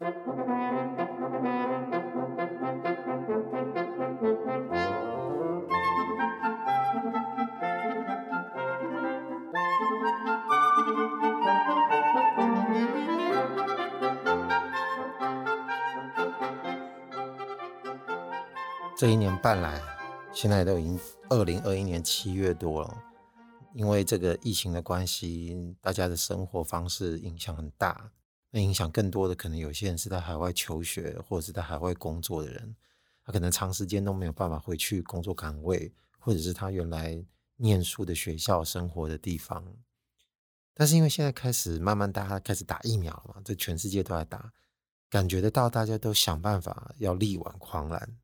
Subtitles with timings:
[0.00, 0.08] 这
[19.08, 19.82] 一年半来，
[20.32, 20.98] 现在都已经
[21.28, 22.96] 二零二一年七月多了。
[23.74, 28.10] 因为这个疫情的关系，大家的生活方式影响很大。
[28.50, 32.74] 那影响更多的，可能有些人是在海外求学或者是在海外工作的人，
[33.24, 37.24] 他可能长时间都没有办法回去工作岗位，或者是他原来
[37.56, 39.64] 念书的学校生活的地方。
[40.74, 44.52] 但是因为现在开始慢慢大家开始打疫苗了嘛，这全世界都在打，
[45.08, 48.16] 感觉得到大家都想办法要力挽狂澜。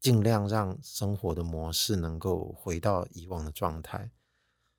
[0.00, 4.08] 尽量让生活的模式能够回到以往的状态，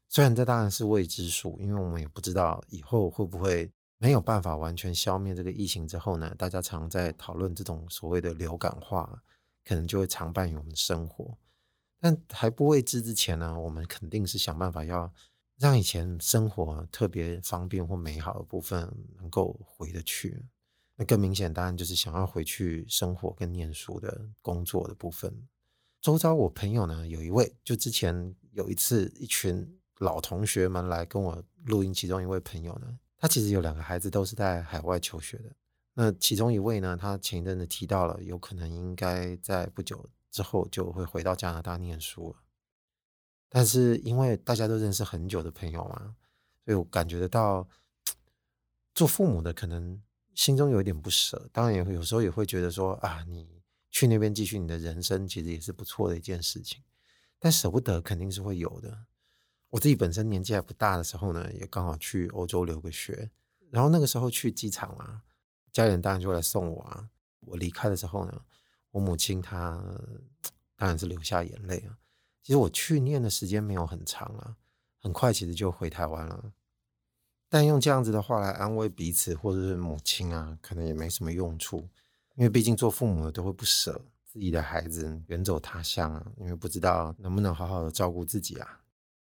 [0.07, 9.21] 虽然这当然是未知数，因为我们也不知道以后会不会没有办法完全消灭这个疫情之后呢，大家常在讨论这种所谓的流感化，
[9.65, 11.37] 可能就会常伴于我们的生活。
[11.99, 15.13] 但还不未知之前呢，我们肯定是想办法要
[15.57, 20.45] 让以前生活特别方便或美好的部分能够回得去。
[20.95, 25.45] 那更明显，当然就是想要回去生活跟念书的工作的部分。
[25.99, 35.55] 周遭我朋友呢，有一位，就之前有一次，一群老同学们来跟我录音，其中一位朋友呢，他其实有两个孩子，都是在海外求学的。
[35.93, 42.37] 那其中一位呢，他前一阵子提到了，有可能应该在不久之后就会回到加拿大念书了。
[43.49, 46.15] 但是因为大家都认识很久的朋友嘛，
[46.65, 47.67] 所以我感觉得到，
[48.95, 50.01] 做父母的可能。
[50.35, 53.61] 心中有一点不舍，当然也会有时候也会觉得说啊，你
[53.91, 56.81] 去那边继续你的人生，其实也是不错的一件事情。
[57.37, 59.05] 但舍不得肯定是会有的。
[59.69, 63.29] 我自己本身年纪还不大的时候呢，也刚好去欧洲留个学，
[63.69, 65.21] 然后那个时候去机场啊，
[65.71, 67.09] 家里人当然就来送我啊。
[67.41, 68.41] 我离开的时候呢，
[68.91, 69.81] 我母亲她
[70.75, 71.97] 当然是流下眼泪啊。
[72.41, 74.57] 其实我去念的时间没有很长啊，
[74.99, 76.51] 很快其实就回台湾了。
[77.47, 81.87] 但用这样子的话来安慰彼此或者是母亲啊，可能也没什么用处，
[82.35, 88.81] 因为毕竟做父母的都会不舍自己的孩子远走他乡啊，因为不知道能不能好好的照顾自己啊，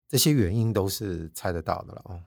[0.10, 2.22] 这些原因都是猜得到的了哦。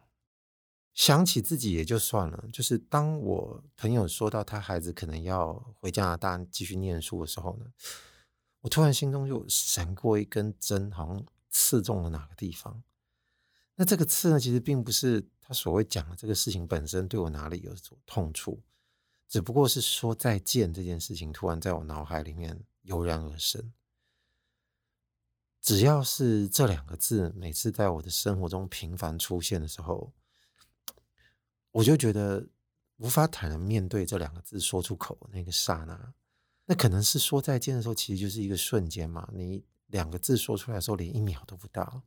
[0.94, 7.66] 想起自己也就算了，就是当我朋友说到他孩子可能要回加拿大继续念书的时候呢，
[8.60, 12.82] 我突然心中就闪过一根针，好像刺中了哪个地方。
[13.74, 15.28] 那这个刺呢，其实并不是。
[15.44, 18.62] 他所谓讲的这个事情本身对我哪里有所痛处，
[19.28, 23.72] 只不过是说再见这件事情突然在我脑海里面油然而生。
[25.62, 30.12] 只要是这两个字，每次在我的生活中频繁出现的时候，
[31.70, 32.44] 我就觉得
[32.96, 36.12] 无法坦然面对这两个字说出口那个刹那。
[36.64, 39.28] 那可能是说再见的时候，其实就是一个瞬间嘛。
[39.32, 42.02] 你两个字说出来的时候，连一秒都不到。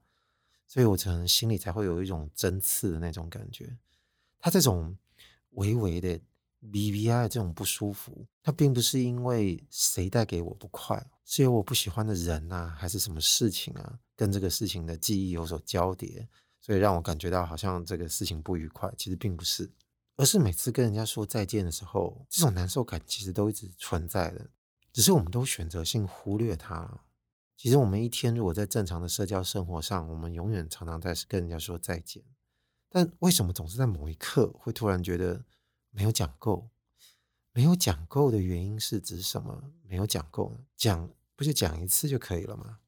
[0.68, 3.78] 所以我可能心里才会有一种针刺的那种感觉，
[4.40, 4.98] 他这种
[5.52, 6.20] 微微的
[6.72, 16.28] BBI 这种不舒服，它并不是因为谁带给我不快，是有我不喜欢的人啊，还是什么事情啊，跟这个事情的记忆有所交叠，
[16.62, 18.92] 所以让我感觉到好像这个事情不愉快。
[18.98, 19.72] 其实并不是，
[20.16, 24.50] 而是每次跟人家说再见的时候，这种难受感其实都一直存在的，
[24.92, 27.02] 只是我们都选择性忽略它。
[27.58, 32.22] 其实我们一天如果在正常的社交生活上，我们永远常常在跟人家说再见，
[32.90, 35.44] 但为什么总是在某一刻会突然觉得
[35.96, 36.70] 没有讲够？
[37.54, 39.72] 没有讲够的原因是指什么？
[39.88, 40.52] 没有讲够？
[40.76, 42.80] 讲不就讲一次就可以了吗？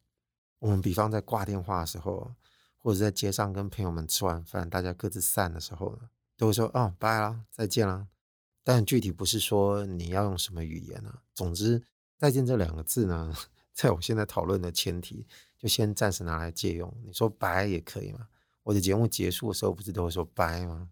[0.59, 2.35] 我们比方在挂电话的时候，
[2.77, 8.09] 或者在街上跟朋友们吃完饭，大家各自散的时候呢，都会说哦，拜了，再见了。
[8.61, 11.81] 但具体不是说你要用什么语言啊，总之
[12.17, 13.33] 再见这两个字呢。
[13.73, 15.25] 在我现在讨论的前提，
[15.57, 16.93] 就先暂时拿来借用。
[17.05, 18.27] 你说拜也可以吗？
[18.63, 20.89] 我的节目结束的时候不是都会说拜吗？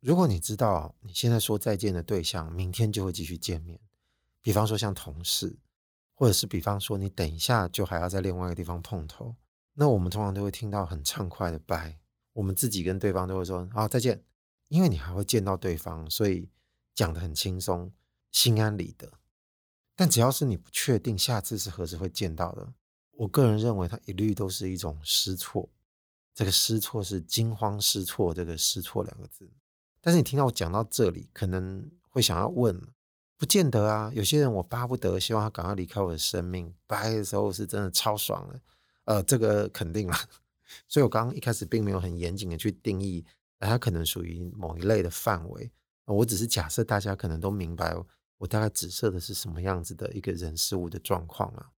[0.00, 3.78] 如果你知道你现在说再见的对象明天就会继续见面，
[4.40, 5.58] 比方说像同事，
[6.14, 9.36] 或者是比方说你等一下就还要在另外一个地方碰头，
[9.74, 12.00] 那我们通常都会听到很畅快的拜。
[12.32, 14.24] 我们自己跟对方都会说好再见，
[14.68, 16.48] 因为你还会见到对方，所以
[16.94, 17.92] 讲得很轻松，
[18.32, 19.12] 心安理得。
[19.94, 22.72] 但只要是你不确定下次是何时会见到的，
[23.10, 25.68] 我个人认为它一律都是一种失措。
[26.32, 29.50] 这个失措是惊慌失措，这个失措两个字。
[30.00, 32.80] 但是你听到我讲到这里，可能会想要问：
[33.36, 34.10] 不见得啊。
[34.14, 38.60] 有些人我巴不得希望他赶快离开我的生命，拜的时候是真的超爽的。
[39.04, 40.16] 呃，这个肯定了。
[40.88, 43.24] 所以我刚刚一开始并没有很严谨的去定义，
[43.58, 45.70] 它可能属于某一类的范围。
[46.06, 47.94] 我只是假设大家可能都明白。
[48.38, 51.70] 我大概指涉的是什么样子的一个人事物的状况啊？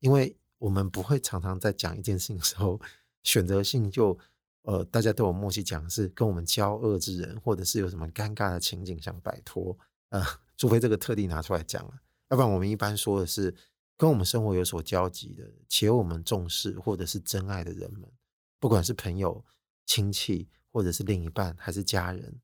[0.00, 2.78] 因为我们不会常常在讲一件事情的时候，
[3.22, 4.18] 选择性就
[4.62, 9.76] 呃，大家都有默契讲是跟我们交恶之人，或者是有什么尴尬的情景想摆脱，
[10.10, 10.22] 呃，
[10.56, 11.94] 除非这个特地拿出来讲了，
[12.28, 13.54] 要不然我们一般说的是
[13.96, 18.10] 跟我们生活有所交集的，且我们重视或者是真爱的人们，
[18.58, 19.44] 不管是朋友、
[19.86, 22.40] 亲戚，或者是另一半，还是家人。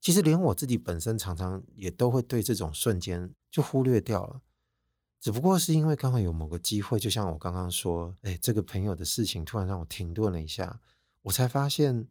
[0.00, 4.40] 其实连我自己本身常常也都会对这种瞬间就忽略掉了，
[5.20, 10.80] 只不过是因为刚好有某个机会，就像我刚刚说，哎，这个朋友的事情突然让我停顿了一下，
[11.22, 12.08] 我才发现，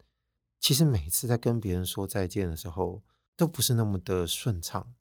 [0.59, 3.03] 其实每次在跟别人说再见的时候，
[3.35, 4.93] 都不是那么的顺畅，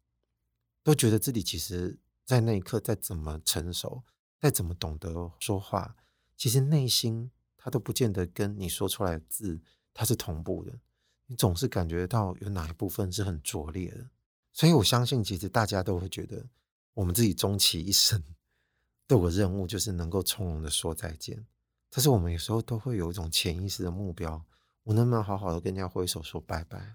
[0.83, 4.03] 都觉得自己其实，在那一刻再怎么成熟，
[4.39, 5.97] 再怎么懂得说话，
[6.37, 9.61] 其实内心他都不见得跟你说出来的字，
[9.93, 10.81] 它是同步的。
[11.27, 14.11] 你总是感觉到有哪一部分是很拙劣的，
[14.53, 16.49] 所以我相信，其实大家都会觉得，
[16.95, 18.21] 我们自己终其一生
[19.07, 21.47] 都有个任务，就是能够从容的说再见。
[21.91, 24.45] 但是我们有时候都会有一种潜意识的目标，
[24.85, 26.95] 我能不能好好的跟人家挥手说拜拜？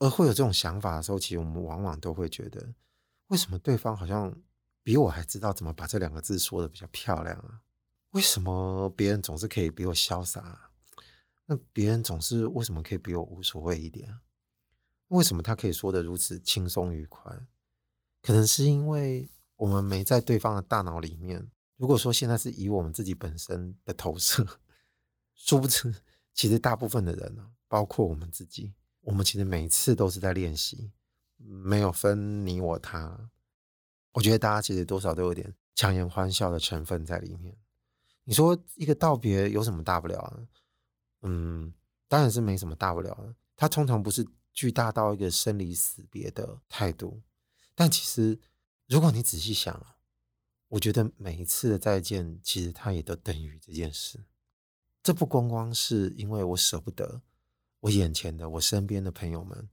[0.00, 2.74] 而会有这种想法的时候，其实我们往往都会觉得，
[3.28, 4.34] 为什么对方好像
[4.82, 7.62] 比我还知道怎么把这两个字说得比较漂亮啊？
[8.10, 10.70] 为什么别人总是可以比我潇洒啊？
[11.46, 14.18] 那别人总是为什么可以比我无所谓一点？
[15.08, 17.46] 为什么他可以说得如此轻松愉快？
[18.22, 21.50] 可能是因为我们没在对方的大脑里面。
[21.80, 24.46] 如果说现在是以我们自己本身的投射，
[25.34, 25.94] 殊不知，
[26.34, 30.92] 其实大部分的人呢，包括我们自己，我们其实每次都是在练习，
[31.38, 33.30] 没有分你我他。
[34.12, 37.56] 我觉得大家其实多少都有点强颜欢笑的成分在里面。
[38.24, 40.48] 你说一个道别有什么大不了呢？
[41.22, 41.72] 嗯，
[42.08, 43.34] 当然是没什么大不了的。
[43.56, 47.22] 它通常不是巨大到一个生离死别的态度，
[47.74, 48.38] 但其实
[48.86, 49.96] 如果你仔细想啊，
[50.70, 54.24] 我觉得每一次的再见，其实它也都等于这件事。
[55.02, 57.22] 这不光光是因为我舍不得
[57.80, 59.68] 我眼前的、我身边的朋友们、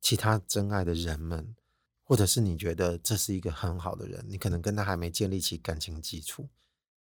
[0.00, 1.54] 其他真爱的人们，
[2.02, 6.48] 或者是你觉得这是一个很好的人，你可能跟他还没建立起感情基础，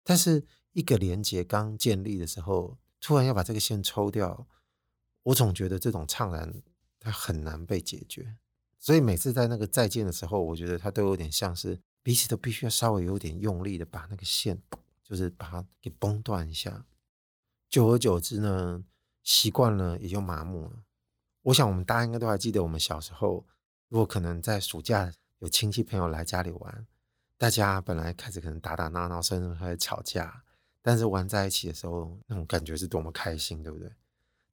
[0.05, 2.77] 但是一个连结刚建立的时候。
[3.03, 4.47] 突然要把这个线抽掉，
[5.23, 6.63] 我总觉得这种怅然
[6.99, 8.37] 它很难被解决，
[8.79, 14.61] 所以每次在那个再见的时候，我觉得它都有点像是彼此都必须要稍微有点用力的把那个线，
[15.03, 16.87] 就是把它给崩断一下。
[17.69, 18.83] 久而久之呢，
[19.23, 20.85] 习惯了也就麻木了。
[21.43, 23.47] 我想我们大家应该都还记得，我们小时候
[23.89, 26.87] 如果可能在暑假有亲戚朋友来家里玩，
[27.39, 30.43] 大家本来开始可能打打闹闹，甚至还吵架。
[30.83, 33.93] 但是玩在一起的时候，那种感觉是多么开心，对不对？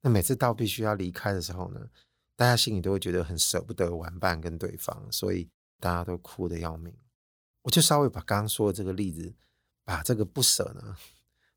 [0.02, 1.88] 那每次到必须要离开的时候呢，
[2.36, 5.48] 大家心里都会觉得很舍不得玩伴跟对方，所以
[5.80, 6.94] 大家都哭得要命。
[7.68, 9.34] 我就稍微把刚刚说的这个例子，
[9.84, 10.96] 把这个不舍呢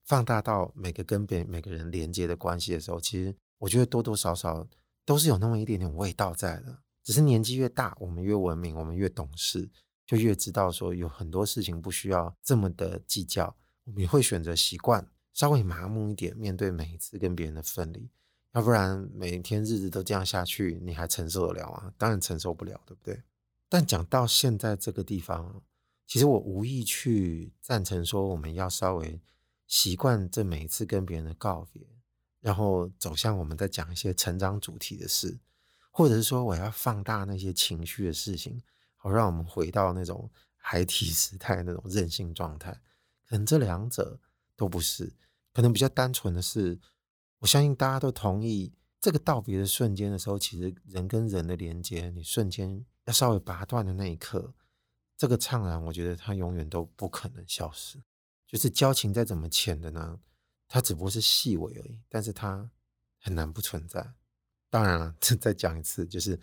[0.03, 4.67] 放大到每个跟别每个人连接的关系的时候，其实我觉得多多少少
[5.05, 6.79] 都是有那么一点点味道在的。
[7.01, 9.69] 只是年纪越大，我们越文明，我们越懂事，
[10.05, 13.55] 就越知道说有很多事情不需要这么的计较。
[13.85, 18.09] 我们也会选择习惯稍微麻木一点，面对每一次跟别人的分离，
[18.51, 21.93] 要不然每一天日子都这样下去，你还承受得了吗？
[21.97, 23.23] 当然承受不了，对不对？
[23.69, 25.63] 但讲到现在这个地方，
[26.07, 29.21] 其实我无意去赞成说我们要稍微
[29.67, 31.81] 习惯这每一次跟别人的告别，
[32.41, 35.39] 然后走向我们在讲一些成长主题的事，
[35.89, 38.61] 或者是说我要放大那些情绪的事情，
[38.97, 42.81] 好让我们回到那种孩提时代那种任性状态。
[43.27, 44.19] 可能这两者
[44.57, 45.13] 都不是，
[45.53, 46.77] 可能比较单纯的是，
[47.39, 54.53] 我相信大家都同意，这个道别的瞬间的时候，其实人跟人的连接，你瞬间要稍微拔断的那一刻，
[55.21, 58.01] 这个怅然，我觉得它永远都不可能消失。
[58.47, 60.19] 就是交情再怎么浅的呢，
[60.67, 62.71] 它只不过是细微而已，但是它
[63.19, 64.15] 很难不存在。
[64.71, 66.39] 当然了，再 再讲一次，就是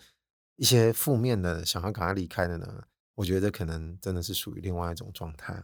[0.55, 5.61] 一些负面的想要赶快离开的呢，我觉得可能真的是属于另外一种状态。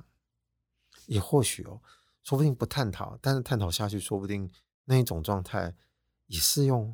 [1.05, 1.81] 也或许哦，
[2.21, 4.51] 说不定不探讨，但是探讨下去，说不定
[4.83, 5.73] 那一种状态
[6.25, 6.93] 也适用。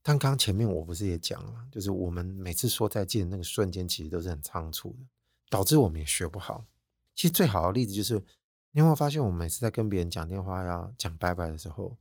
[0.00, 5.06] 但刚前面我不是也讲了，就是我们每次说再见那个瞬间，其实都是很仓促的，
[5.48, 6.66] 导致我们也学不好。
[7.14, 8.14] 其实最好的例子就是，
[8.72, 11.96] 你有没有发现，我们每次在跟别人讲电话要讲拜拜的时候，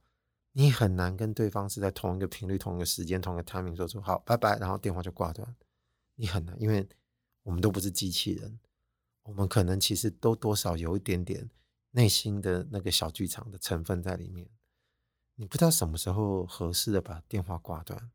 [0.53, 5.55] 你很难跟对方是在同一个频率、同一个时间、同一个 timing 说出好拜拜，然后电话就挂断。
[6.15, 6.87] 你很难，因为
[7.43, 8.59] 我们都不是机器人。
[9.23, 11.49] 我们可能其实都多少有一点点
[11.91, 14.49] 内心的那个小剧场的成分在里面，
[15.35, 18.11] 你不知道什么时候合适的把电话挂断，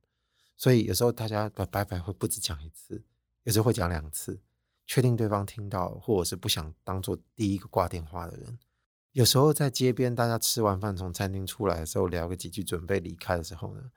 [0.56, 3.02] 所以有时候大家的拜拜会不止讲一次，
[3.44, 4.38] 有时候会讲两次，
[4.88, 8.58] 确定对方听到或者是不想当做第一个挂电话的人。
[9.12, 13.90] 有时候在街边大家吃完饭从餐厅出来的时候聊个几句准备离开的时候呢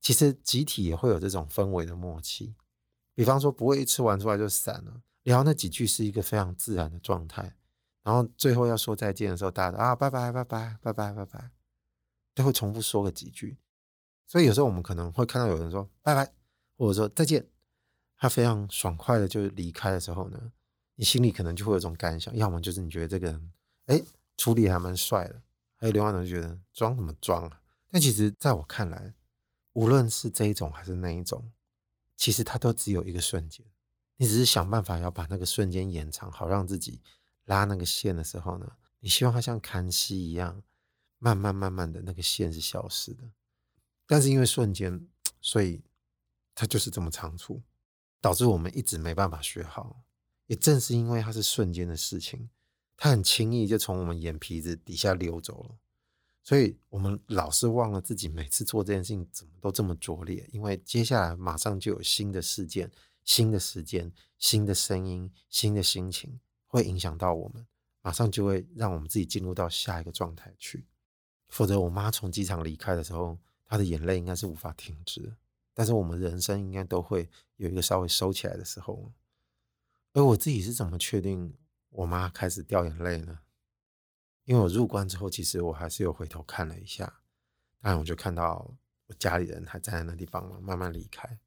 [0.00, 2.54] 其实集体也会有这种氛围的默契。
[3.14, 7.56] 比方说不会一吃完出来就散了聊那几句是一个非常自然的状态
[8.02, 11.50] 然后最后要说再见的时候大家啊拜拜拜拜拜拜拜拜
[12.34, 13.56] 都会重复说个几句。
[14.26, 16.34] 所以有时候我们可能会看到有人说拜拜
[16.76, 17.46] 或者说再见
[18.24, 20.52] 他非常爽快的就离开的时候呢，
[20.94, 23.52] 你心里可能就会有种感想，要么就是你觉得这个人，
[23.84, 24.02] 哎。
[24.36, 25.40] 处理还蛮帅的，
[25.76, 27.60] 还有另外一种觉得装什么装啊？
[27.88, 29.14] 但其实在我看来，
[29.74, 31.52] 无论是这一种还是那一种，
[32.16, 33.64] 其实它都只有一个瞬间。
[34.16, 37.00] 你只是想办法要把那个瞬间延长，好让自己
[37.44, 40.60] 拉那个线的时候呢，你希望它像康熙一样，
[41.18, 43.22] 慢慢慢慢的那个线是消失的。
[44.04, 45.06] 但是因为瞬间，
[45.40, 45.80] 所以
[46.56, 47.62] 它就是这么仓促，
[48.24, 50.02] 导致我们一直没办法学好。
[50.46, 52.48] 也正是因为它是瞬间的事情。
[52.96, 55.76] 它很轻易就从我们眼皮子底下溜走了，
[56.42, 62.90] 所以我们老是忘了自己每次做这件事情怎么都这么拙劣，因为接下来马上就有新的事件、
[63.24, 67.66] 新的时间、新的声音、新的心情会影响到我们，
[68.00, 70.86] 马上就会让我们自己进入到下一个状态去。
[71.48, 75.34] 否则，我妈从机场离开的时候，她的眼泪应该是无法停止，
[75.74, 79.12] 但是我们人生应该都会有一个稍微收起来的时候。
[80.14, 81.54] 而我自己是怎么确定？
[81.90, 83.38] 我妈开始掉眼泪呢，
[84.46, 87.20] 因为我入关之后，其实我还是有回头看了一下，
[87.80, 88.68] 但我就看到
[89.06, 91.38] 我家里人还站在那地方慢慢离开。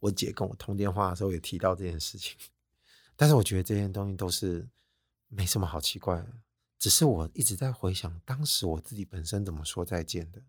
[0.00, 2.36] 我姐跟我通电话的时候也提到这件事情，
[3.14, 4.68] 但是我觉得这些东西都是
[5.28, 6.42] 没什么好奇怪的，
[6.76, 10.42] 只是我一直在回想当时我自己本身怎么说再见的，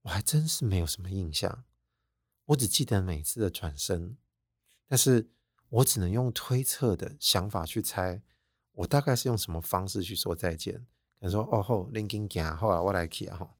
[0.00, 1.62] 我还真是没有什么印象，
[2.50, 4.16] 我只记得每次的转身，
[4.88, 5.30] 但是
[5.68, 8.22] 我只能用推测的想法去猜。
[8.72, 10.74] 我大概是用什么方式去说再见？
[11.20, 13.50] 可能说哦吼，linking 讲，后来我来去啊吼，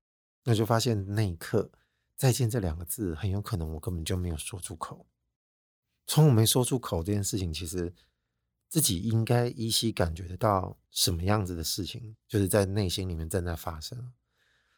[0.44, 1.70] 那就发现那一刻
[2.16, 5.06] 再见这两个字，很有可能我根本就没有说出口。
[6.06, 7.94] 从我没说出口这件事情，其实
[8.68, 14.12] 自己应该依稀感觉得到什么样子的事情，就是在内心里面正在发生。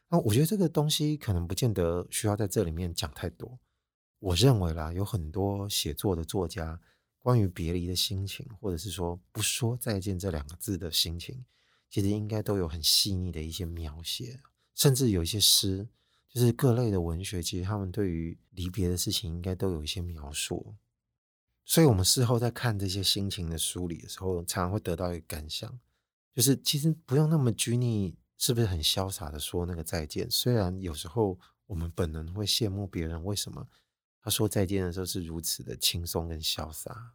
[0.09, 3.57] 那我觉得这个东西可能不见得需要在这里面讲太多。
[4.23, 6.79] 我认为啦，有很多写作的作家。
[7.19, 11.45] 关于别离的心情，或者是说不说再见这两个字的心情，
[11.89, 14.41] 其实应该都有很细腻的一些描写，
[14.75, 15.87] 甚至有一些诗，
[16.27, 20.75] 就是各类的文学，其实他们对于离别的事情，应该都有一些描述。
[21.63, 25.79] 所以，我们事后在看这些心情的梳理的时候，常常会得到一个感想，
[26.33, 30.29] 就是其实不用那么拘泥，是不是很潇洒的说那个再见？
[30.29, 33.65] 虽然有时候我们本能会羡慕别人，为什么？
[34.23, 37.11] 他说再见的时候是如此的轻松跟潇洒，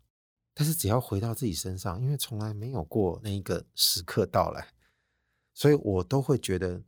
[0.52, 4.74] 但是只要回到自己身上，因为从来没有过那一个时刻到来，
[5.54, 6.82] 所以我都会觉得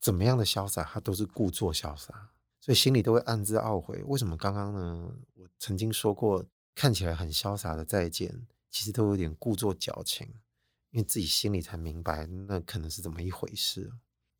[0.00, 5.12] 怎么样的潇洒，他都是故作潇洒，所以心里都会暗自懊悔，为什么刚刚呢？
[5.34, 10.26] 我曾经说过看起来很潇洒的再见，其实都有点故作矫情，
[10.90, 13.92] 因为自己心里才明白那可能是怎么一回事。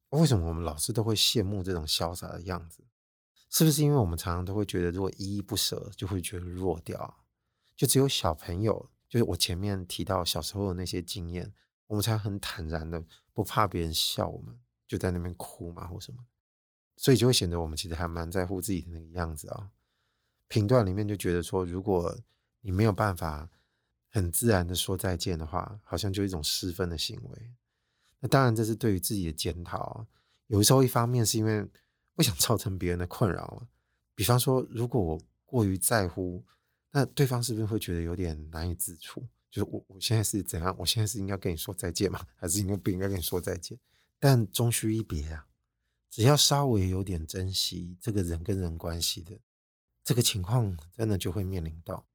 [0.08, 2.82] 为什么我们老是都会羡慕这种潇洒的样子？
[3.54, 7.18] 是不是因为我们常常都会觉得，如果依依不舍，就会觉得弱掉？
[7.76, 11.52] 就只有小朋友，就是我前面提到小时候的那些经验，
[11.86, 13.04] 我们才很坦然的，
[13.34, 16.24] 不怕别人笑我们，就在那边哭嘛，或什么，
[16.96, 19.68] 所以就会显得我们其实还蛮在乎自己的那个样子啊。
[20.48, 22.18] 评断里面就觉得说，如果
[22.62, 23.50] 你没有办法
[24.08, 27.52] 很自然的说再见的话，好像就一种失分的行为。
[28.20, 30.06] 那当然，这是对于自己的检讨。
[30.46, 31.68] 有时候，一方面是因为。
[32.14, 33.68] 不想造成别人的困扰了。
[34.14, 36.44] 比方说，如果我过于在乎，
[36.90, 39.26] 那对方是不是会觉得有点难以自处？
[39.50, 40.74] 就是我我现在是怎样？
[40.78, 42.26] 我现在是应该跟你说再见吗？
[42.36, 43.78] 还是应该不应该跟你说再见？
[44.18, 45.46] 但终须一别啊！
[46.08, 49.38] 只要稍微有点珍惜这个人跟人关系的
[50.04, 52.06] 这个情况，真的就会面临到。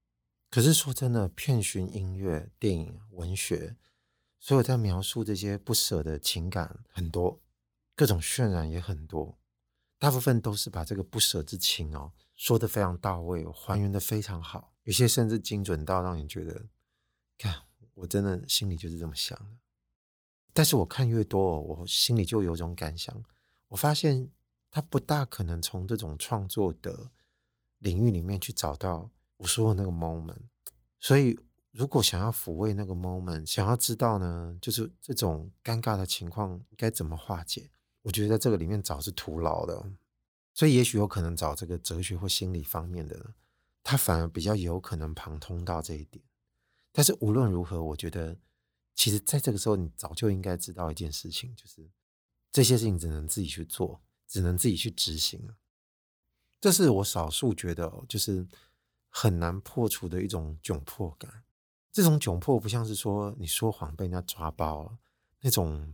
[0.49, 3.75] 可是说真的，遍寻音乐、电影、文学，
[4.39, 7.41] 所有在描述这些不舍的情感很多，
[7.95, 9.37] 各种渲染也很多。
[9.99, 16.65] 大部分都是把这个不舍之情哦说得非常到位，还原得非常好，有些甚至精准到让你觉得，
[17.37, 17.63] 看
[17.95, 19.57] 我真的心里就是这么想的。
[20.53, 23.23] 但是我看越多，我心里就有种感想，
[23.69, 24.29] 我发现
[24.69, 27.11] 他不大可能从这种创作的
[27.79, 30.41] 领域里面去找到我说的那个 moment。
[30.99, 31.39] 所以，
[31.71, 37.69] 如果想要抚慰那个 moment，想要知道呢，就是这种尴尬的情况该怎么化解。
[38.07, 39.91] 我觉得在这个里面找是徒劳的，
[40.53, 43.33] 所以也许有可能找这个哲学或心理方面的，
[43.83, 46.23] 他反而比较有可能旁通到这一点。
[46.93, 48.37] 但是无论如何，我觉得
[48.95, 51.85] 其实在这个时候，你早就应该知道一件事情，就是
[52.49, 55.49] 这些事情只能自己去做，只能自己去执行。
[56.61, 58.47] 这是我少数觉得就是
[59.09, 61.43] 很难破除的一种窘迫感。
[61.91, 64.97] 这种窘迫不像是说你说谎被人家抓包了
[65.41, 65.93] 那种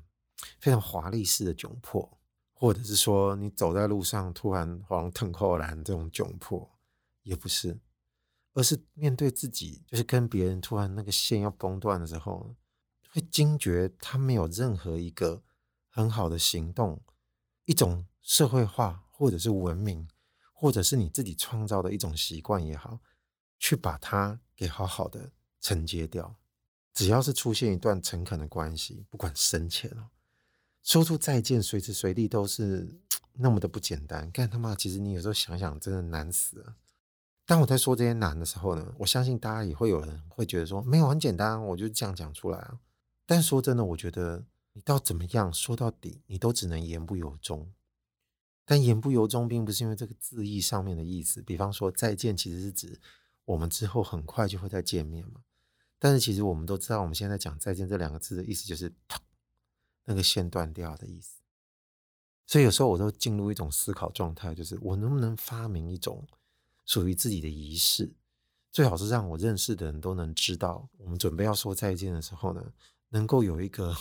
[0.60, 2.18] 非常华丽式的窘迫，
[2.54, 6.70] 或者是说你走在路上突然黄腾扣篮这种窘迫，
[7.24, 7.80] 也不是，
[8.54, 12.56] 而是面对自己，就是跟别人突然那个线要崩断的时候，
[13.12, 15.44] 会惊觉他没有任何一个
[15.90, 17.02] 很好的行动，
[17.66, 20.08] 一种社会化或者是文明。
[20.56, 22.98] 或者是你自己创造的一种习惯也好，
[23.60, 26.38] 去把它给好好的承接掉。
[26.94, 30.08] 只要是出现一段诚恳的关系，不管深浅哦，
[30.84, 33.00] 说出再见，随时随地都是
[33.34, 34.30] 那么的不简单。
[34.32, 36.76] 干他妈，其实你有时候想想，真的难死了。
[37.46, 42.80] 当我在说这些难的时候呢，我相信大家也会有人会觉得说，没有很简单，我就这样讲出来啊。
[43.26, 47.72] 但说真的，我觉得你到怎么样说到底，你都只能言不由衷。
[48.66, 51.42] 但言不由衷，并不是因为这个字义上面的意思。
[51.42, 53.00] 比方说，再见其实是指
[53.46, 55.42] 我们之后很快就会再见面嘛。
[56.00, 58.94] 但是其实我们都知道，我们现在讲再见这两个字的意思就是
[60.06, 61.42] 那个线断掉的意思。
[62.46, 66.26] 所以有时候我都进入一种思考状态，就是我能不能发明一种
[66.86, 68.14] 属于自己的仪式，
[68.72, 72.74] 最好是让我认识的人都能知道，我们准备要说再见的时候呢，
[73.10, 73.96] 能够有一个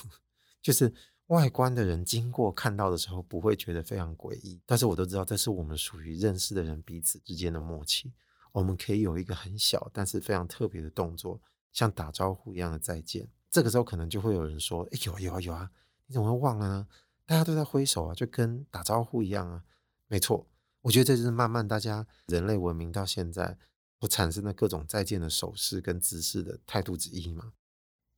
[0.61, 0.93] 就是。
[1.29, 8.13] 外观的人经过看到的时候不会觉得非常诡异，但是我都知道这是我们属于认识的人彼此之间的默契。
[8.51, 11.41] 我们可以有一个很小但是非常特别的动作，
[11.73, 13.27] 像打招呼一样的再见。
[13.51, 15.71] 这个时候可能就会有人说：“哎，有啊有啊有啊，
[16.13, 16.87] 你怎么会忘了呢？
[17.25, 19.65] 大家都在挥手啊，就跟打招呼一样啊。”
[20.09, 20.47] 没错，
[20.83, 23.57] 我觉得这就是慢慢大家人类文明到现在
[23.99, 27.55] 所产生的各种再见的手势跟姿势的态度之一嘛。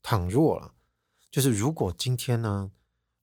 [0.02, 0.74] 倘若了，
[1.30, 2.72] 就是如果今天呢？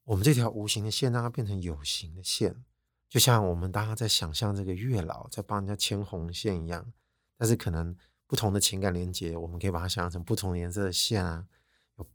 [0.05, 2.63] 我们这条无形的线让它变成有形的线，
[3.07, 6.91] 就像我们大家在想象这个月老在帮人家牵红线一样。
[7.38, 11.45] 但是可能不同的情感连接，我们可以把它想象成不同颜色的线啊，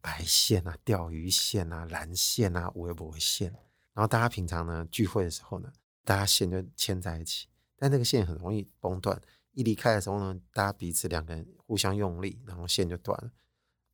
[0.01, 3.53] 白线啊、钓鱼线啊、蓝线啊、围脖线。
[3.93, 5.73] 然后大家平常呢聚会的时候呢，
[6.05, 9.21] 大家线就牵在一起，但这个线很容易崩断。
[9.53, 13.31] 一离开的时候呢，大家彼此两个人互相用力，然后线就断了，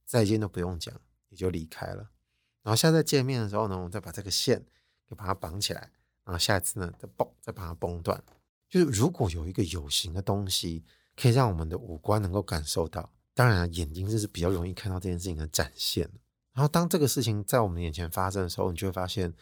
[0.04, 2.10] 再见都不用讲，也就离开了。
[2.62, 4.64] 然后下次见面的时候呢，我们再把这个线
[5.08, 5.92] 给把它绑起来，
[6.24, 8.22] 然后下一次呢再嘣再把它崩断。
[8.68, 16.10] 就是如果有一个有形的东西可以让我们的五官能够感受到，当然眼睛就是比较容易看到这件事情的展现。
[16.52, 19.32] 然后当这个事情在我们眼前发生的时候，你就会发现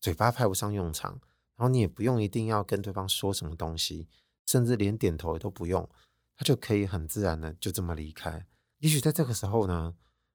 [0.00, 1.12] 嘴巴派不上用场，
[1.56, 4.08] 然后你也不用一定要跟对方说什么东西，
[4.46, 5.88] 甚至连点头都不用，
[6.36, 8.46] 他就可以很自然的就这么离开。
[8.78, 9.94] 也许在这个时候呢，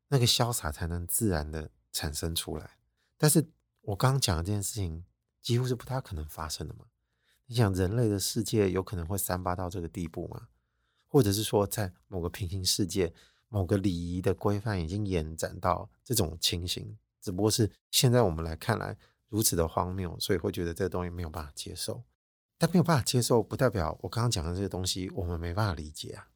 [0.10, 1.72] 那个潇洒才能自然的。
[1.94, 2.78] 产生出来，
[3.18, 3.50] 但是
[3.82, 5.04] 我刚刚讲的这件事情
[5.42, 6.86] 几乎是不太可能发生的嘛。
[7.48, 10.50] 你想，人类的世界有可能会三八到这个地步吗？
[11.08, 13.14] 或者是说，在某个平行世界，
[13.50, 18.98] 某个礼仪的规范已经延展到这种情形，只不过是现在我们来看来
[19.30, 22.04] 如此的荒谬，所以会觉得这个东西没有办法接受。
[22.58, 26.28] 但没有办法接受，不代表我刚刚讲的这个东西我们没办法理解啊。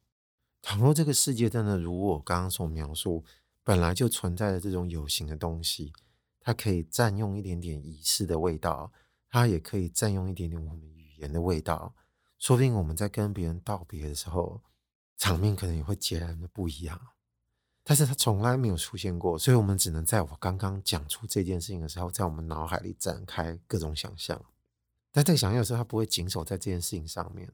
[0.62, 3.24] 倘若这个世界真的如我刚刚所描述，
[3.64, 5.92] 本来就存在的这种有形的东西，
[6.40, 8.92] 它可以占用一点点仪式的味道，
[9.28, 11.94] 它也可以占用一点点我们语言的味道。
[12.42, 14.60] 说不定我们在跟别人道别的时候，
[15.16, 17.00] 场面可能也会截然的不一样。
[17.84, 24.44] 但是它从来没有出现过，所以我们只能在我刚刚讲出这件事情的时候，在我们脑海里展开各种想象。
[25.12, 27.48] 但这个想象有时候它不会紧守在这件事情上面，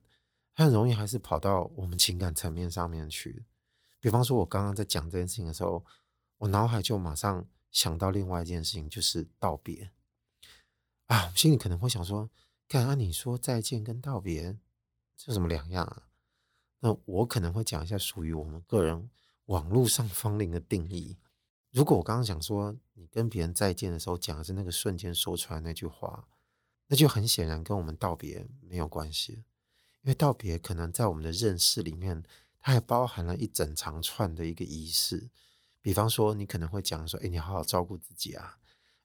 [0.55, 3.45] 它很容易还是跑到我们情感层面上面去。
[4.01, 5.85] 比方说，我刚刚在讲这件事情的时候，
[6.39, 9.91] 我脑海就马上想到另外一件事情，就是道别
[11.09, 11.27] 啊。
[11.27, 12.31] 我心里可能会想说
[12.67, 14.57] ：“看啊，你说再见跟道别
[15.19, 16.05] 这什么两样啊？”
[16.81, 19.11] 那我可能会讲一下属于我们个人
[19.47, 21.19] 网络上芳龄的定义。
[21.71, 26.27] 如果我刚刚讲说你跟别人再见的时候讲的是那个瞬间说出来那句话，
[26.87, 29.45] 那就很显然跟我们道别没有关系，
[30.03, 32.25] 因为道别可能在我们的认识里面。
[32.61, 35.31] 它还包含了一整长串的一个仪式，
[35.81, 38.59] 比方说，你可能会讲说：“哎，你好好照顾自己啊，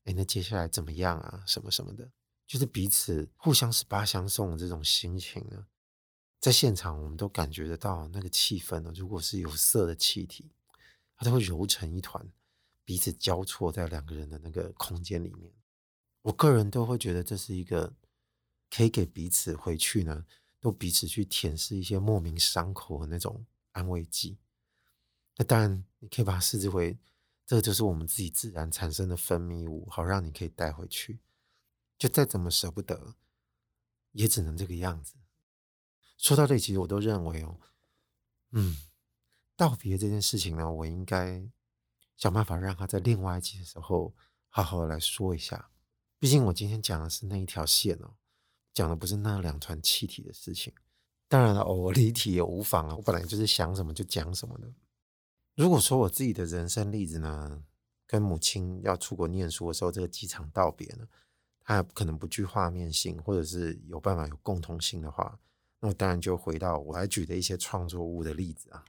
[0.06, 1.44] 哎，那接下来怎么样啊？
[1.46, 2.12] 什么什么的，
[2.48, 5.68] 就是彼此互相十八相送的这种心情呢，
[6.44, 8.92] 在现场我们都感觉得到那个气氛呢。
[8.94, 10.52] 如果是有色的气体，
[11.16, 12.30] 它都会揉成一团，
[12.84, 15.50] 彼此交错在两个人的那个空间里面。
[16.22, 17.94] 我个人都会觉得这是一个
[18.70, 20.26] 可以给彼此回去呢。
[20.60, 24.38] 都彼此去舔舐一些莫名伤口的那种安慰剂。
[25.38, 26.98] 那当然，你可以把它视之为，
[27.46, 31.20] 这个就是我们自己自然产生的分泌物，好让你可以带回去。
[31.98, 33.16] 就再怎么舍不得，
[34.12, 35.16] 也只能这个样子。
[36.24, 37.60] 说到这里，其实我都认为哦，
[38.52, 38.78] 嗯，
[39.58, 41.46] 道别这件事情呢，我应该
[42.16, 44.16] 想办法让他在另外一集的时候
[44.48, 45.70] 好好的来说一下。
[46.20, 48.14] 毕竟我今天讲的是那一条线哦，
[48.74, 50.74] 讲的不是那两团气体的事情。
[51.28, 54.74] 当然了，我离题也无妨啊，我本来就是想什么就讲什么的。
[55.56, 57.62] 如果说我自己的人生例子呢，
[58.08, 61.06] 跟母亲要出国念书的时候，这个机场道别呢，
[61.66, 65.38] 它可能不具画面性，或者是有办法有共同性的话，
[65.86, 68.86] 那当然就回到我来举的一些创作物的例子啊，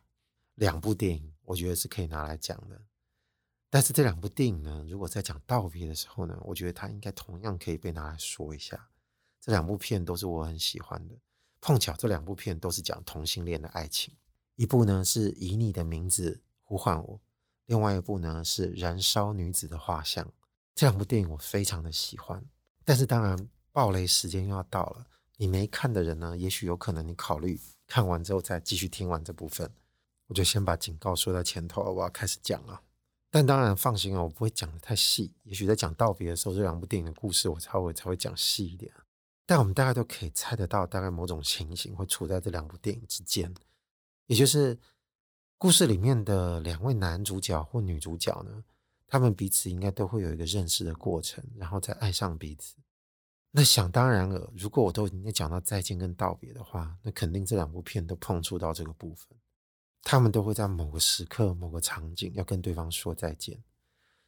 [0.55, 2.81] 两部电影，我觉得是可以拿来讲的。
[3.69, 8.89] 但是这两部电影呢，如果在讲道别的时候呢，我觉得它应该同样可以被拿来说一下。
[9.41, 11.17] 这两部片都是我很喜欢的，
[11.61, 14.15] 碰巧这两部片都是讲同性恋的爱情，
[14.55, 16.41] 一部呢是以你的名字。
[16.67, 17.21] 呼唤我。
[17.67, 20.25] 另外一部呢是《燃烧女子的画像》，
[20.75, 22.43] 这两部电影我非常的喜欢。
[22.87, 29.71] 但是当然，爆雷时间又要到了，你没看的人呢，也许有可能你考虑看完之后再继续听完这部分。
[30.27, 32.81] 我就先把警告说在前头，我要开始讲了。
[33.31, 35.33] 但当然放心啊，我不会讲的太细。
[35.43, 38.93] 也许在讲道别的时候，这两部电影的故事我才会才会讲细一点。
[39.45, 43.53] 但我们大概都可以猜得到，大概某种情形会处在这两部电影之间，
[44.27, 44.79] 也就是。
[45.57, 48.65] 故事里面的两位男主角或女主角呢，
[49.07, 52.75] 他们彼此应该都会有一个认识的过程，然后再爱上彼此。
[53.57, 59.29] 那想当然了，如果我都已经讲到再见跟道别的话，那肯定这两部片都碰触到这个部分。
[60.03, 63.63] 他们都会在某个时刻、某个场景要跟对方说再见。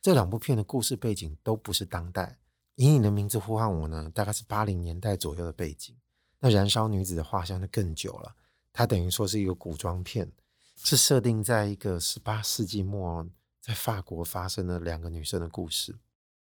[0.01, 2.39] 这两部片的故事背景都不是当代，
[2.77, 5.97] 以你的名字呼唤我呢，大概是八零年代左右的背景。
[6.39, 8.37] 那燃烧女子的画像就更久了，
[8.73, 10.31] 它等于说是一个古装片。
[10.79, 13.27] 是设定在一个十八世纪末，
[13.63, 15.97] 在法国发生的两个女生的故事，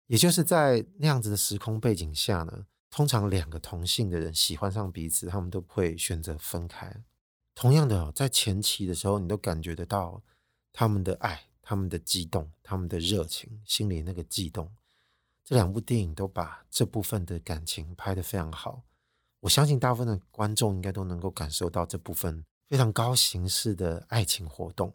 [0.07, 2.65] 也就是在那样子的时空背景下呢，
[2.95, 6.95] 通常两个同性的人喜欢上彼此，他们都不会选择分开。
[7.55, 10.21] 同样的，在前期的时候，你都感觉得到
[10.71, 14.71] 他们的爱、他们的激动、他们的热情，心里那个悸动。
[15.43, 18.83] 这两部电影都把这部分的感情拍得非常好，
[19.39, 22.45] 我相信大部分的观众应该都能够感受到这部分。
[22.69, 24.93] 非常高形式的爱情活动，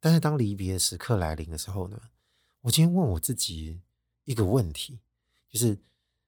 [0.00, 2.00] 但是当离别时刻来临的时候呢，
[2.62, 3.80] 我今天问我自己
[4.24, 4.98] 一个问题，
[5.48, 5.78] 就是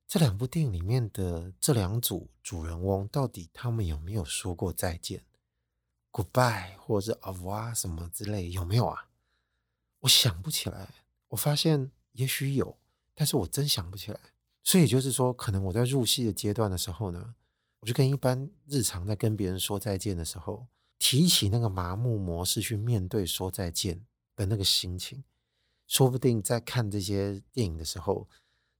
[0.09, 5.23] 这两部电影里面的这两组主人翁，到底他们有没有说过再见
[6.11, 9.11] ，goodbye 或者是 au revoir 什么之类，有没有啊？
[10.01, 10.88] 我想不起来。
[11.29, 12.79] 我发现也许有，
[13.14, 14.18] 但是我真想不起来。
[14.64, 17.35] 所以就是说，可能我在入戏的阶段的时候呢，
[17.81, 20.66] 我就跟一般日常在跟别人说再见的时候。
[20.99, 25.23] 提起那个麻木模式去面对说再见的那个心情，
[25.87, 28.27] 说不定在看这些电影的时候，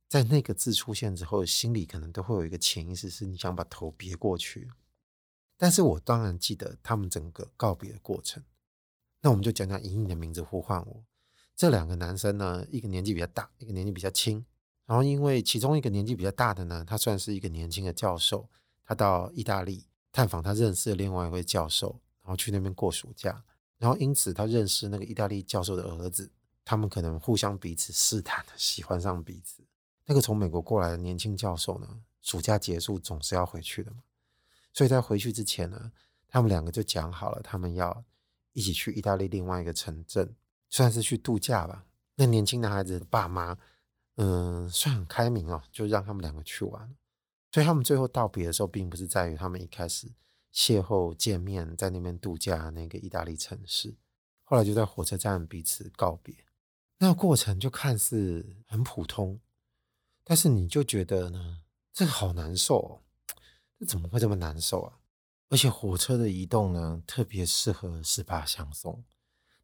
[0.09, 4.71] 在那个字出现之后，心里可能都会有一个潜意识，是你想把头别过去。
[5.57, 8.43] 但是我当然记得他们整个告别的过程。
[9.21, 11.05] 那我们就讲讲以你的名字呼唤我。
[11.55, 14.45] 这两个男生呢，一个年纪比较大，一个年纪比较轻。
[14.87, 18.49] 然后因为其中一个年纪比较大的呢，他算是一个年轻的教授，
[18.85, 22.01] 他到意大利探访他认识的另外一位教授。
[22.23, 23.43] 然后去那边过暑假，
[23.79, 26.31] 然后因此他认识那个意大利教授的儿子，
[26.63, 29.63] 他们可能互相彼此试探的，喜欢上彼此。
[30.09, 33.99] 那个从美国过来的年轻教授呢，暑假结束总是要回去的嘛，
[34.73, 35.93] 所以在回去之前呢，
[36.27, 38.03] 他们两个就讲好了，他们要
[38.55, 40.35] 一起去意大利另外一个城镇，
[40.71, 41.85] 算是去度假吧。
[42.15, 43.59] 那年轻男孩子的爸妈，
[44.17, 46.97] 嗯，算很开明哦，就让他们两个去玩。
[47.53, 50.11] 所以他们最后道别的时候，并不是在于他们一开始。
[50.51, 53.95] 邂逅见面，在那边度假那个意大利城市，
[54.43, 56.35] 后来就在火车站彼此告别。
[56.99, 59.39] 那个过程就看似很普通，
[60.29, 61.61] 但是你就觉得呢，
[61.95, 63.01] 这好难受哦，
[63.79, 64.99] 这怎么会这么难受啊？
[65.49, 69.03] 而且火车的移动呢，特别适合十八相送。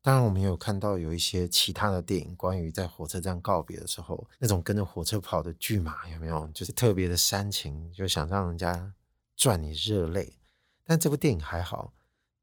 [0.01, 6.49] 当然，我们有看到有一些其他的电影，关于在火车站告别的时候，那种跟着火车跑的巨马有没有？
[6.55, 8.95] 就是特别的煽情，就想让人家
[9.37, 10.39] 赚你热泪。
[10.83, 11.93] 但这部电影还好，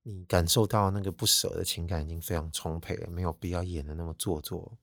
[0.04, 4.78] 你感受到那个不舍的情感已经非常充沛了，没有必要演得那么做作。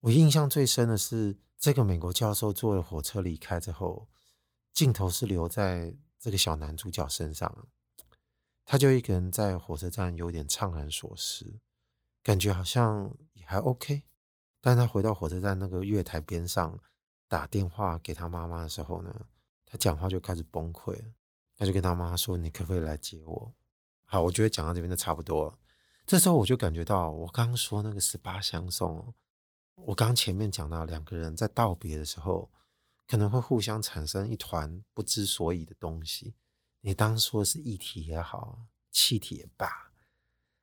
[0.00, 4.08] 我印象最深的是，这个美国教授坐了火车离开之后，
[4.72, 7.68] 镜头是留在这个小男主角身上，
[8.64, 11.60] 他就一个人在火车站有点怅然若失，
[12.22, 14.02] 感觉好像也还 OK。
[14.60, 16.78] 但他回到火车站那个月台边上
[17.28, 19.26] 打电话给他妈妈的时候呢，
[19.64, 21.12] 他讲话就开始崩溃。
[21.58, 23.54] 他就跟他妈说：“你可不可以来接我？”
[24.04, 25.58] 好，我觉得讲到这边就差不多了。
[26.04, 29.14] 这时候我就感觉到，我刚刚说那个十八相送，
[29.76, 32.50] 我刚前面讲到两个人在道别的时候，
[33.06, 36.34] 可能会互相产生一团不知所以的东西。
[36.80, 39.92] 你当说是一体也好，气体也罢，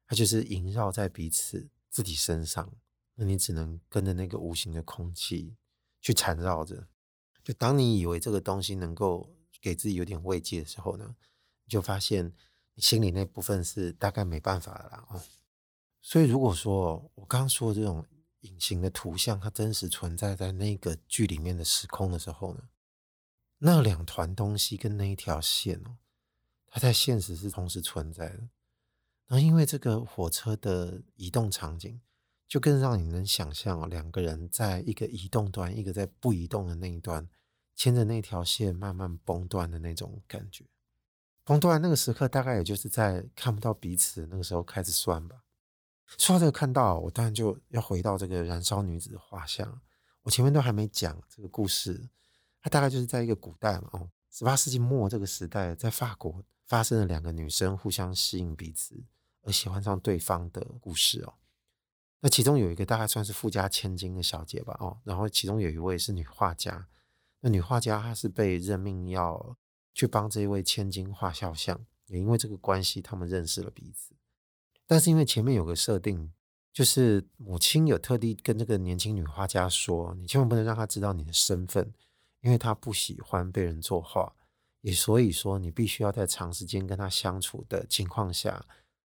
[0.05, 2.71] 它就是萦绕在彼此自己身上。
[3.15, 5.55] 那你只能跟着那个无形的空气
[6.01, 6.87] 去缠绕着。
[7.43, 11.15] 就当你以为这个东西能够给自己有点慰藉的时候呢，
[11.65, 12.33] 你就发现。
[12.75, 15.21] 你心里那部分是大概没办法了啦哦，
[16.01, 18.03] 所以如果说我刚刚说的这种
[18.43, 22.69] 隐形的图像，它真实存在在那个剧里面的时空的时候呢，
[23.57, 25.97] 那两团东西跟那一条线哦，
[26.67, 28.49] 它在现实是同时存在的。
[29.27, 31.99] 然后因为这个火车的移动场景，
[32.47, 37.27] 就更让你能想象哦，两个人在一个移动端，一个在不移动的那一端，
[37.75, 40.65] 牵着那条线慢慢崩断的那种感觉。
[41.45, 45.42] 崩断那个时刻，大概也就是在看不到彼此那个时候开始算吧。
[46.17, 49.81] 说到这个看到，我当然就要回到这个燃烧女子的画像。
[50.21, 52.09] 我前面都还没讲这个故事，
[52.61, 59.03] 它大概就是在一个古代嘛，哦，十八世纪末这个时代，在法国发生了两个女生互相吸引彼此
[59.41, 61.33] 而喜欢上对方的故事哦。
[62.21, 66.87] 那其中有一个大概算是富家千金的小姐吧，哦，然后其中有一位是女画家，
[67.41, 69.57] 那女画家她是被任命要。
[69.95, 74.12] 去帮这一位千金画肖像，也因为这个关系，他们认识了彼此。
[74.85, 76.31] 但是因为前面有个设定，
[76.71, 81.93] 就是母亲有特地跟这个年轻女画家说：“你千万不能让她知道你的身份，
[82.41, 84.33] 因为她不喜欢被人作画。
[84.81, 88.65] 也所以说，你必须要在长时间跟她相处的情况下，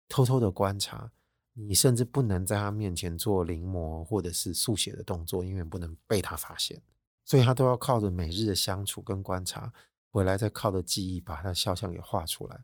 [0.09, 1.11] 偷偷的观察。
[1.53, 6.81] 你甚至不能在她面前做临摹或者是速写的动作，因为不能被她发现。
[7.25, 9.71] 所以她都要靠着每日的相处跟观察。”
[10.09, 12.63] 回来再靠着记忆把他的肖像给画出来。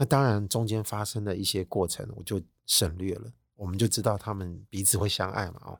[0.00, 5.60] 那当然中间发生的一些过程我就省略了，我们就知道他们彼此会相爱嘛。
[5.62, 5.78] 哦，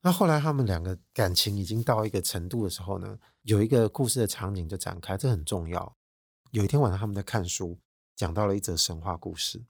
[0.00, 5.96] 那后来他们两个感情已经到一个程度的时候呢，有一个故事的场景就展开，这很重要。
[6.50, 7.78] 有一天晚上他们在看书，
[8.16, 9.64] 讲到了一则神话故事。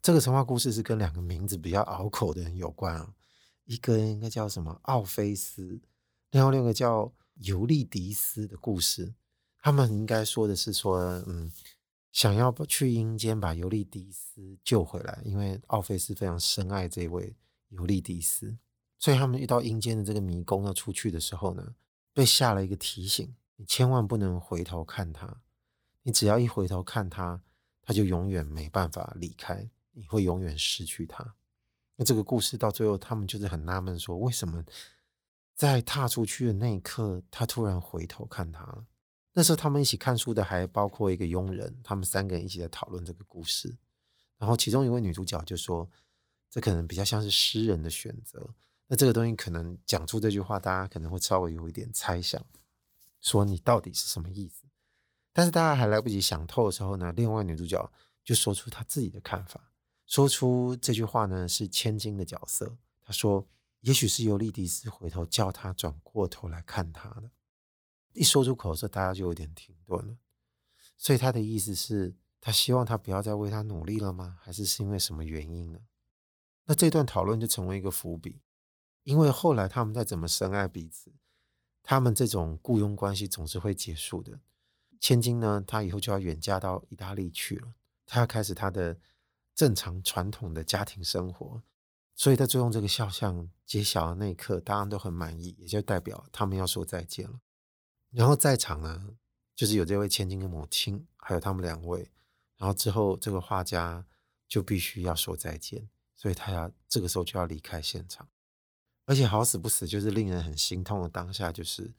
[0.00, 3.14] 这个神话故事是跟两个名字比较拗口的人有关啊，
[3.64, 5.80] 一个应该叫什么奥菲斯，
[6.30, 9.12] 另外另一个叫尤利迪斯的故事。
[9.58, 11.50] 他们应该说的是说，嗯，
[12.14, 17.34] 想要去阴间把尤利迪斯救回来，因为奥菲斯非常深爱这位
[17.70, 18.56] 尤利迪斯，
[19.00, 21.74] 所以他们遇到阴间的这个迷宫要出去的时候呢，
[22.12, 25.42] 被下了一个提醒：你千万不能回头看他，
[26.04, 27.42] 你只要一回头看他，
[27.82, 31.34] 他就永远没办法离开，你会永远失去他。
[31.96, 34.64] 那这个故事到最后，他们就是很纳闷，说为什么
[35.56, 38.86] 在踏出去的那一刻，他突然回头看他了？
[39.36, 43.76] 那时候他们一起看书的还包括一个佣人，他们三个人一起在讨论这个故事。
[44.38, 45.88] 然后其中一位女主角就说
[46.48, 48.48] ：“这可能比较像是诗人的选择。”
[48.86, 52.44] 那这个东西可能讲出这句话，大家可能会稍微有一点猜想，
[53.20, 54.64] 说你到底是什么意思？
[55.32, 57.92] 但是大家还来不及想透的时候呢，另外女主角
[58.22, 59.72] 就说出她自己的看法，
[60.06, 62.76] 说出这句话呢是千金的角色。
[63.02, 63.44] 她说
[63.80, 67.30] ：“也许是尤利迪斯回头叫她转过头来看他的。”
[68.14, 70.16] 一说出口的时候，大家就有点停顿了。
[70.96, 74.38] 所以他的意思是，他希望他不要再为他努力了吗？
[74.40, 75.80] 还是是因为什么原因呢？
[76.66, 78.40] 那这段讨论就成为一个伏笔，
[79.02, 81.12] 因为后来他们再怎么深爱彼此，
[81.82, 84.40] 他们这种雇佣关系总是会结束的。
[85.00, 87.74] 千金呢，她以后就要远嫁到意大利去了，
[88.06, 88.98] 她要开始她的
[89.54, 91.62] 正常传统的家庭生活。
[92.14, 97.40] 所以在最后这个肖像揭晓的那一刻，大家都很满意，也就代表他们要说再见了。
[98.14, 99.16] 然后在场呢，
[99.56, 102.08] 就是有这位千金的母亲，还有他们两位。
[102.56, 104.06] 然后之后，这个画家
[104.46, 108.28] 就必须要说再见，所以他要这个时候就要离开现场。
[109.04, 111.92] 而且好死不死，就是令人很心痛的当下，就是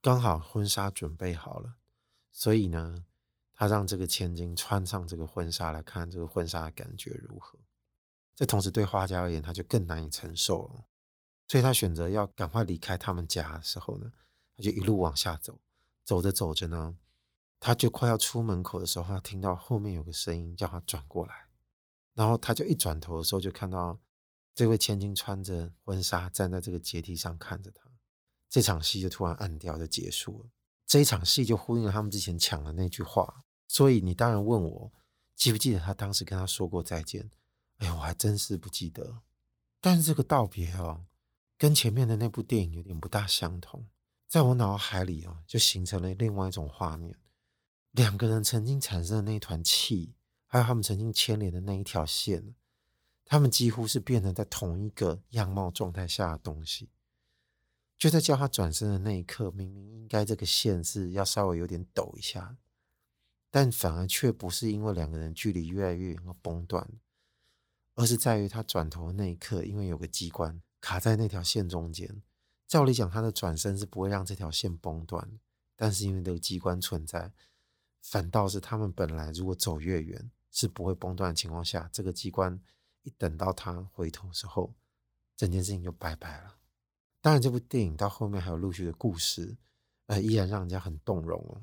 [0.00, 1.74] 刚好婚纱准备好了，
[2.30, 3.04] 所以呢，
[3.52, 7.58] 他让这个千金穿上这个婚纱来看这个婚纱的感觉如何。
[8.36, 10.84] 这同时对画家而言，他就更难以承受了，
[11.48, 14.12] 所以他选择要赶快离开他们家的时候呢。
[14.58, 15.56] 他就一路往下走，
[16.04, 16.96] 走着走着呢，
[17.60, 21.46] 他就快要出门口的时候，他听到后面有个声音叫他转过来，
[22.14, 23.96] 然后他就一转头的时候，就看到
[24.52, 27.88] 这位千金穿着婚纱站在这个阶梯上看着他，
[28.50, 30.50] 这场戏就突然暗掉，就结束了。
[30.84, 34.92] 这一场戏就呼应了他们之前抢的那句话，所以你当然问我
[35.36, 37.30] 记不记得他当时跟他说过再见？
[37.76, 39.20] 哎呀，我还真是不记得。
[39.80, 41.04] 但是这个道别哦，
[41.56, 43.86] 跟前面的那部电影有点不大相同。
[44.28, 47.16] 在我脑海里啊，就形成了另外一种画面。
[47.92, 50.14] 两个人曾经产生的那团气，
[50.46, 52.54] 还有他们曾经牵连的那一条线，
[53.24, 56.90] 他们几乎是变成在同一个样貌状态下的东西。
[57.96, 62.58] 就在叫他转身的那一刻，明明应该这个线是要稍微有点抖一下，
[63.50, 66.86] 但反而却不是因为两个人距离越来越远而崩断，
[67.94, 72.22] 而是在于他转头的那一刻，因为有个机关卡在那条线中间。
[72.68, 75.40] 照理讲，他的转身是不会让这条线崩断，
[75.74, 77.32] 但是因为这个机关存在，
[78.02, 82.60] 反倒是他们本来如果走越远是不会崩断的情况下，这个机关
[83.02, 84.74] 一等到他回头的时候，
[85.34, 86.56] 整件事情就拜拜了。
[87.22, 89.56] 当然，这部电影到后面还有陆续的故事，
[90.06, 91.62] 呃，依然让人家很动容哦。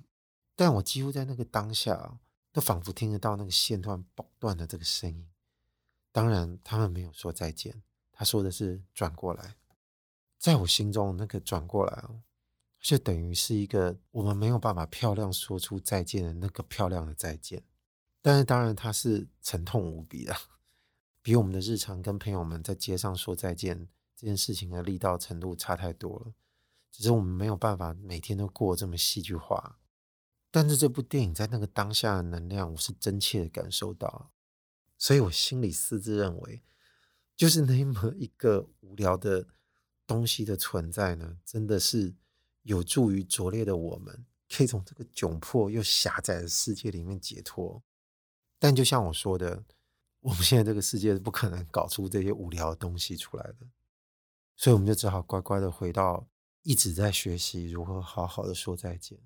[0.56, 2.20] 但我几乎在那个当下，
[2.52, 5.30] 都仿佛听得到那个线段崩断的这个声音。
[6.12, 9.56] 当然，他们没有说再见，他说的是转过来。
[10.38, 12.22] 在我心中，那个转过来哦，
[12.80, 17.64] 就等于是一个我们没有办法漂亮说出再见的那个漂亮的再见。
[18.22, 20.36] 但是，当然它是沉痛无比的，
[21.22, 26.34] 比我们的日常跟朋友们在街上说再见这件事情的力道程度差太多了。
[26.92, 29.80] 只是我们没有办法每天都过这么戏剧化。
[30.52, 34.32] 但是这部电影在那个当下的能量，我是真切的感受到，
[34.98, 36.64] 所以我心里私自认为，
[37.36, 39.48] 就是那么一个无聊的。
[40.06, 42.14] 东西的存在呢，真的是
[42.64, 47.84] 有助于拙劣的我们，可以从这个窘迫又狭窄的世界里面解脱。
[48.60, 49.64] 但就像我说的，
[50.20, 53.68] 我们现在这个世界是不可能搞出这些无聊的东西出来的，
[54.56, 56.28] 所以我们就只好乖乖的回到
[56.64, 59.20] 一直在学习如何好好的说再见。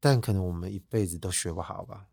[0.00, 2.08] 但可能我们一辈子都学不好吧？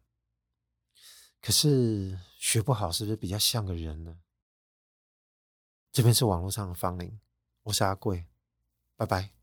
[1.42, 4.18] 可是学不好是不是比较像个人呢？
[5.92, 7.20] 这边是网络上的芳邻。
[7.66, 8.28] 我是阿贵，
[8.96, 9.35] 拜拜。